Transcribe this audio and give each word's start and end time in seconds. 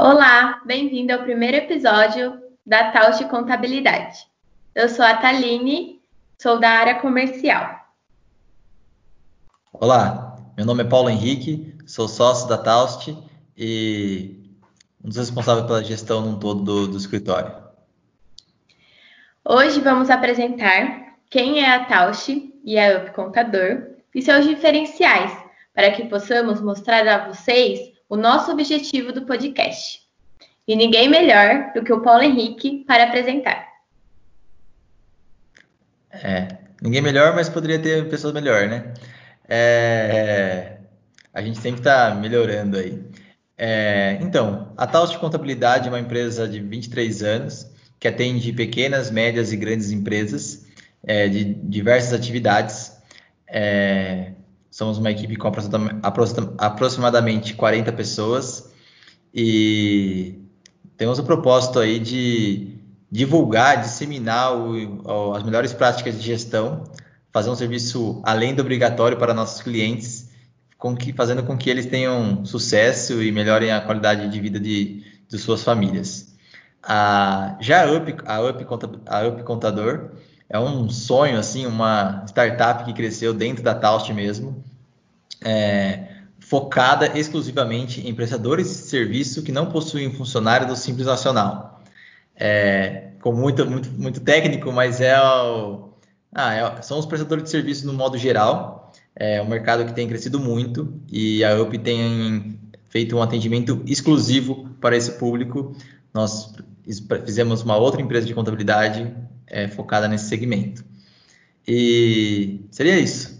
Olá, 0.00 0.62
bem-vindo 0.64 1.12
ao 1.12 1.24
primeiro 1.24 1.56
episódio 1.56 2.40
da 2.64 2.92
Taust 2.92 3.24
Contabilidade. 3.24 4.28
Eu 4.72 4.88
sou 4.88 5.04
a 5.04 5.16
Taline, 5.16 6.00
sou 6.40 6.60
da 6.60 6.70
área 6.70 7.00
comercial. 7.00 7.84
Olá, 9.72 10.36
meu 10.56 10.64
nome 10.64 10.84
é 10.84 10.86
Paulo 10.86 11.10
Henrique, 11.10 11.76
sou 11.84 12.06
sócio 12.06 12.48
da 12.48 12.56
Taust 12.56 13.08
e 13.56 14.54
um 15.02 15.08
dos 15.08 15.16
responsáveis 15.16 15.66
pela 15.66 15.82
gestão 15.82 16.20
num 16.20 16.38
todo 16.38 16.62
do, 16.62 16.86
do 16.86 16.96
escritório. 16.96 17.52
Hoje 19.44 19.80
vamos 19.80 20.10
apresentar 20.10 21.16
quem 21.28 21.64
é 21.64 21.74
a 21.74 21.84
Taust 21.86 22.28
e 22.62 22.78
a 22.78 22.98
Up 22.98 23.10
Contador 23.14 23.96
e 24.14 24.22
seus 24.22 24.46
diferenciais, 24.46 25.36
para 25.74 25.90
que 25.90 26.04
possamos 26.04 26.60
mostrar 26.60 27.04
a 27.08 27.26
vocês 27.26 27.97
o 28.08 28.16
nosso 28.16 28.50
objetivo 28.50 29.12
do 29.12 29.26
podcast. 29.26 30.00
E 30.66 30.76
ninguém 30.76 31.08
melhor 31.08 31.72
do 31.74 31.82
que 31.82 31.92
o 31.92 32.00
Paulo 32.00 32.22
Henrique 32.22 32.84
para 32.86 33.04
apresentar. 33.04 33.66
É, 36.10 36.48
ninguém 36.82 37.00
melhor, 37.00 37.34
mas 37.34 37.48
poderia 37.48 37.78
ter 37.78 38.08
pessoa 38.08 38.32
melhor, 38.32 38.68
né? 38.68 38.92
É, 39.48 40.78
a 41.32 41.42
gente 41.42 41.58
sempre 41.58 41.80
está 41.80 42.14
melhorando 42.14 42.76
aí. 42.76 43.02
É, 43.56 44.18
então, 44.20 44.72
a 44.76 44.86
Taust 44.86 45.18
Contabilidade 45.18 45.88
é 45.88 45.90
uma 45.90 45.98
empresa 45.98 46.46
de 46.48 46.60
23 46.60 47.22
anos 47.22 47.70
que 47.98 48.06
atende 48.06 48.52
pequenas, 48.52 49.10
médias 49.10 49.52
e 49.52 49.56
grandes 49.56 49.90
empresas 49.90 50.66
é, 51.02 51.28
de 51.28 51.44
diversas 51.44 52.12
atividades. 52.12 52.96
É, 53.46 54.32
Somos 54.70 54.98
uma 54.98 55.10
equipe 55.10 55.36
com 55.36 55.50
aproximadamente 56.58 57.54
40 57.54 57.92
pessoas 57.92 58.70
e 59.34 60.38
temos 60.96 61.18
o 61.18 61.24
propósito 61.24 61.78
aí 61.78 61.98
de 61.98 62.78
divulgar, 63.10 63.80
disseminar 63.80 64.54
o, 64.54 65.32
as 65.34 65.42
melhores 65.42 65.72
práticas 65.72 66.16
de 66.16 66.22
gestão, 66.22 66.84
fazer 67.32 67.50
um 67.50 67.54
serviço 67.54 68.20
além 68.24 68.54
do 68.54 68.60
obrigatório 68.60 69.16
para 69.16 69.32
nossos 69.32 69.62
clientes, 69.62 70.28
com 70.76 70.94
que, 70.96 71.12
fazendo 71.12 71.42
com 71.42 71.56
que 71.56 71.70
eles 71.70 71.86
tenham 71.86 72.44
sucesso 72.44 73.22
e 73.22 73.32
melhorem 73.32 73.72
a 73.72 73.80
qualidade 73.80 74.28
de 74.28 74.40
vida 74.40 74.60
de, 74.60 75.02
de 75.28 75.38
suas 75.38 75.62
famílias. 75.62 76.34
A, 76.82 77.56
já 77.60 77.84
a 77.84 77.92
Up, 77.92 78.14
a, 78.24 78.40
Up, 78.42 78.66
a 79.06 79.26
Up 79.26 79.42
Contador 79.42 80.10
é 80.50 80.58
um 80.58 80.88
sonho, 80.88 81.38
assim, 81.38 81.66
uma 81.66 82.24
startup 82.26 82.84
que 82.84 82.92
cresceu 82.92 83.34
dentro 83.34 83.62
da 83.62 83.74
Taust 83.74 84.12
mesmo, 84.12 84.64
é, 85.44 86.08
focada 86.40 87.18
exclusivamente 87.18 88.06
em 88.06 88.14
prestadores 88.14 88.66
de 88.66 88.74
serviço 88.74 89.42
que 89.42 89.52
não 89.52 89.66
possuem 89.66 90.10
funcionário 90.12 90.66
do 90.66 90.74
Simples 90.74 91.06
Nacional. 91.06 91.82
É, 92.34 93.08
com 93.20 93.32
muito, 93.32 93.66
muito, 93.66 93.90
muito 93.90 94.20
técnico, 94.20 94.72
mas 94.72 95.00
é, 95.00 95.20
o, 95.20 95.90
ah, 96.34 96.54
é, 96.54 96.82
são 96.82 96.98
os 96.98 97.06
prestadores 97.06 97.44
de 97.44 97.50
serviço 97.50 97.86
no 97.86 97.92
modo 97.92 98.16
geral. 98.16 98.92
É 99.14 99.42
um 99.42 99.48
mercado 99.48 99.84
que 99.84 99.92
tem 99.92 100.08
crescido 100.08 100.38
muito 100.38 100.94
e 101.10 101.44
a 101.44 101.60
UP 101.60 101.76
tem 101.78 102.58
feito 102.88 103.16
um 103.16 103.22
atendimento 103.22 103.82
exclusivo 103.84 104.70
para 104.80 104.96
esse 104.96 105.12
público. 105.12 105.76
Nós 106.14 106.54
fizemos 107.26 107.62
uma 107.62 107.76
outra 107.76 108.00
empresa 108.00 108.26
de 108.26 108.32
contabilidade 108.32 109.12
é, 109.50 109.68
focada 109.68 110.08
nesse 110.08 110.28
segmento. 110.28 110.84
E 111.66 112.60
seria 112.70 112.98
isso. 112.98 113.38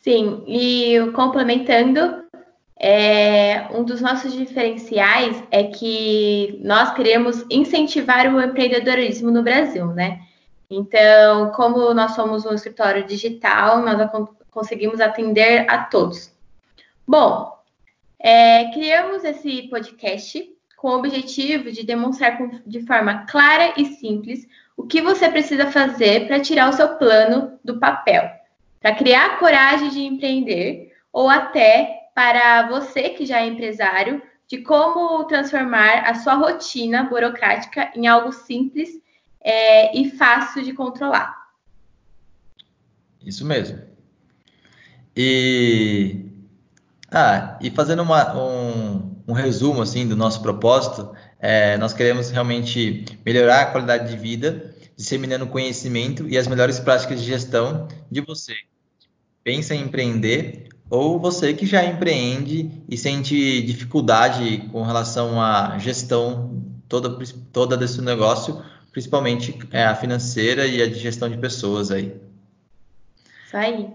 Sim, 0.00 0.42
e 0.46 1.10
complementando, 1.14 2.24
é, 2.78 3.68
um 3.72 3.84
dos 3.84 4.00
nossos 4.00 4.32
diferenciais 4.32 5.42
é 5.50 5.64
que 5.64 6.60
nós 6.62 6.92
queremos 6.92 7.44
incentivar 7.50 8.26
o 8.34 8.42
empreendedorismo 8.42 9.30
no 9.30 9.42
Brasil, 9.42 9.86
né? 9.88 10.20
Então, 10.68 11.50
como 11.52 11.94
nós 11.94 12.12
somos 12.12 12.44
um 12.44 12.52
escritório 12.52 13.06
digital, 13.06 13.80
nós 13.80 14.10
conseguimos 14.50 15.00
atender 15.00 15.70
a 15.70 15.84
todos. 15.84 16.32
Bom, 17.06 17.56
é, 18.18 18.70
criamos 18.72 19.24
esse 19.24 19.68
podcast 19.68 20.53
com 20.84 20.90
o 20.90 20.98
objetivo 20.98 21.72
de 21.72 21.82
demonstrar 21.82 22.36
de 22.66 22.84
forma 22.84 23.24
clara 23.24 23.72
e 23.74 23.86
simples 23.94 24.46
o 24.76 24.86
que 24.86 25.00
você 25.00 25.30
precisa 25.30 25.70
fazer 25.70 26.26
para 26.26 26.40
tirar 26.40 26.68
o 26.68 26.74
seu 26.74 26.96
plano 26.96 27.58
do 27.64 27.78
papel 27.80 28.28
para 28.82 28.94
criar 28.94 29.38
coragem 29.38 29.88
de 29.88 30.02
empreender 30.02 30.92
ou 31.10 31.30
até 31.30 32.10
para 32.14 32.68
você 32.68 33.08
que 33.08 33.24
já 33.24 33.40
é 33.40 33.46
empresário, 33.46 34.20
de 34.46 34.58
como 34.58 35.24
transformar 35.24 36.00
a 36.00 36.16
sua 36.16 36.34
rotina 36.34 37.04
burocrática 37.04 37.90
em 37.96 38.06
algo 38.06 38.30
simples 38.30 38.90
é, 39.40 39.98
e 39.98 40.10
fácil 40.10 40.62
de 40.62 40.74
controlar. 40.74 41.34
Isso 43.24 43.46
mesmo. 43.46 43.80
E, 45.16 46.26
ah, 47.10 47.58
e 47.62 47.70
fazendo 47.70 48.02
uma, 48.02 48.36
um, 48.36 49.13
um 49.26 49.32
resumo 49.32 49.82
assim 49.82 50.06
do 50.06 50.16
nosso 50.16 50.42
propósito, 50.42 51.10
é, 51.38 51.76
nós 51.78 51.92
queremos 51.92 52.30
realmente 52.30 53.04
melhorar 53.24 53.62
a 53.62 53.66
qualidade 53.66 54.10
de 54.10 54.16
vida, 54.16 54.74
disseminando 54.96 55.46
conhecimento 55.46 56.28
e 56.28 56.38
as 56.38 56.46
melhores 56.46 56.78
práticas 56.78 57.20
de 57.20 57.26
gestão 57.26 57.88
de 58.10 58.20
você, 58.20 58.54
pensa 59.42 59.74
em 59.74 59.82
empreender 59.82 60.68
ou 60.88 61.18
você 61.18 61.54
que 61.54 61.66
já 61.66 61.84
empreende 61.84 62.70
e 62.88 62.96
sente 62.96 63.62
dificuldade 63.62 64.68
com 64.70 64.82
relação 64.82 65.40
à 65.40 65.78
gestão 65.78 66.62
toda, 66.88 67.18
toda 67.52 67.76
desse 67.76 68.00
negócio, 68.00 68.62
principalmente 68.92 69.58
é, 69.72 69.84
a 69.84 69.94
financeira 69.94 70.66
e 70.66 70.82
a 70.82 70.86
de 70.86 70.98
gestão 70.98 71.28
de 71.28 71.36
pessoas 71.36 71.90
aí. 71.90 72.14
Isso 73.46 73.56
aí. 73.56 73.90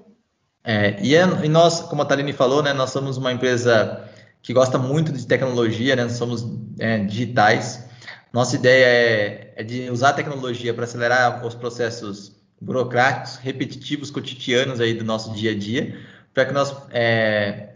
É, 0.63 1.01
e, 1.01 1.16
é, 1.16 1.23
e, 1.46 1.47
nós, 1.47 1.79
como 1.81 2.01
a 2.01 2.06
Taline 2.06 2.34
falou, 2.34 2.61
né, 2.61 2.73
nós 2.73 2.90
somos 2.90 3.17
uma 3.17 3.31
empresa 3.31 4.09
que 4.42 4.54
gosta 4.54 4.78
muito 4.78 5.12
de 5.12 5.26
tecnologia, 5.26 5.96
né, 5.96 6.08
somos 6.10 6.46
é, 6.80 7.00
digitais. 7.00 7.86
Nossa 8.32 8.56
ideia 8.56 8.86
é, 8.86 9.54
é 9.58 9.64
de 9.64 9.90
usar 9.90 10.10
a 10.10 10.14
tecnologia 10.14 10.74
para 10.74 10.84
acelerar 10.84 11.46
os 11.46 11.56
processos 11.56 12.32
burocráticos, 12.62 13.38
repetitivos, 13.38 14.12
cotidianos 14.12 14.80
aí 14.80 14.94
do 14.94 15.04
nosso 15.04 15.34
dia 15.34 15.52
a 15.52 15.58
dia, 15.58 15.98
para 16.34 16.46
que 16.46 16.54
nós 16.54 16.76
é, 16.92 17.70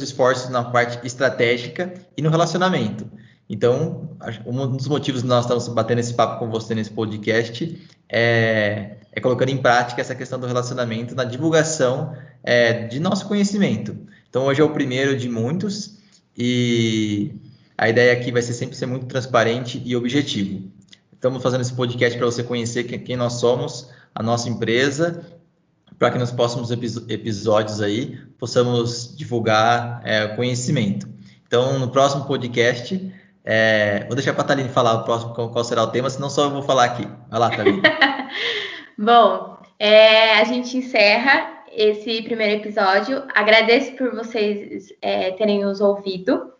esforços 0.00 0.50
na 0.50 0.64
parte 0.64 1.04
estratégica 1.06 1.92
e 2.16 2.22
no 2.22 2.30
relacionamento. 2.30 3.06
Então, 3.48 4.16
um 4.46 4.76
dos 4.76 4.88
motivos 4.88 5.22
que 5.22 5.28
nós 5.28 5.44
estamos 5.44 5.68
batendo 5.68 5.98
esse 5.98 6.14
papo 6.14 6.38
com 6.38 6.50
você 6.50 6.74
nesse 6.74 6.90
podcast 6.90 7.86
é, 8.08 8.96
é 9.12 9.20
colocando 9.20 9.50
em 9.50 9.58
prática 9.58 10.00
essa 10.00 10.14
questão 10.14 10.38
do 10.38 10.46
relacionamento 10.46 11.14
na 11.14 11.24
divulgação 11.24 12.16
é, 12.42 12.86
de 12.86 12.98
nosso 12.98 13.26
conhecimento. 13.26 13.96
Então, 14.28 14.46
hoje 14.46 14.62
é 14.62 14.64
o 14.64 14.70
primeiro 14.70 15.16
de 15.16 15.28
muitos 15.28 15.98
e 16.36 17.34
a 17.76 17.88
ideia 17.88 18.12
aqui 18.12 18.30
vai 18.30 18.42
ser 18.42 18.54
sempre 18.54 18.76
ser 18.76 18.86
muito 18.86 19.06
transparente 19.06 19.82
e 19.84 19.96
objetivo. 19.96 20.70
Estamos 21.12 21.42
fazendo 21.42 21.60
esse 21.60 21.72
podcast 21.72 22.18
para 22.18 22.26
você 22.26 22.42
conhecer 22.42 22.84
quem 22.84 23.16
nós 23.16 23.34
somos, 23.34 23.90
a 24.14 24.22
nossa 24.22 24.48
empresa, 24.48 25.24
para 25.98 26.10
que 26.10 26.18
nos 26.18 26.32
próximos 26.32 26.70
episódios 26.70 27.80
aí 27.80 28.18
possamos 28.38 29.16
divulgar 29.16 30.00
é, 30.04 30.26
conhecimento. 30.28 31.08
Então, 31.46 31.78
no 31.78 31.90
próximo 31.90 32.24
podcast, 32.24 33.12
é, 33.44 34.04
vou 34.06 34.16
deixar 34.16 34.32
para 34.32 34.42
a 34.42 34.46
Thaline 34.46 34.68
falar 34.68 34.94
o 34.94 35.04
próximo 35.04 35.32
qual 35.32 35.64
será 35.64 35.82
o 35.82 35.88
tema, 35.88 36.10
senão 36.10 36.28
só 36.28 36.44
eu 36.44 36.50
vou 36.50 36.62
falar 36.62 36.84
aqui. 36.84 37.06
Vai 37.30 37.38
lá, 37.40 37.50
Thaline. 37.50 37.82
Bom, 38.98 39.58
é, 39.78 40.40
a 40.40 40.44
gente 40.44 40.76
encerra 40.76 41.61
esse 41.72 42.22
primeiro 42.22 42.60
episódio. 42.60 43.24
Agradeço 43.34 43.92
por 43.92 44.14
vocês 44.14 44.92
é, 45.00 45.32
terem 45.32 45.64
nos 45.64 45.80
ouvido 45.80 46.52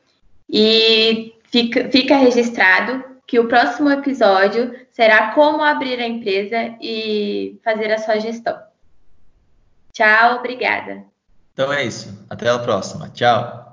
e 0.49 1.35
fica, 1.45 1.89
fica 1.91 2.17
registrado 2.17 3.05
que 3.27 3.39
o 3.39 3.49
próximo 3.49 3.91
episódio 3.91 4.75
será 4.91 5.33
como 5.33 5.63
abrir 5.63 5.99
a 6.01 6.07
empresa 6.07 6.77
e 6.81 7.59
fazer 7.65 7.93
a 7.93 7.99
sua 7.99 8.19
gestão. 8.19 8.59
Tchau, 9.93 10.39
obrigada. 10.39 11.05
Então 11.53 11.73
é 11.73 11.85
isso. 11.85 12.27
Até 12.29 12.49
a 12.49 12.59
próxima. 12.59 13.11
Tchau. 13.11 13.72